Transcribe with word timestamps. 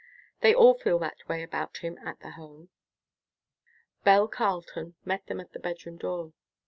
They 0.39 0.51
all 0.55 0.79
feel 0.79 0.97
that 0.97 1.27
way 1.29 1.43
about 1.43 1.77
him 1.77 1.99
at 1.99 2.21
the 2.21 2.31
Home." 2.31 2.69
Belle 4.03 4.27
Carleton 4.27 4.95
met 5.05 5.27
them 5.27 5.39
at 5.39 5.51
the 5.53 5.59
bedroom 5.59 5.97
door. 5.97 6.33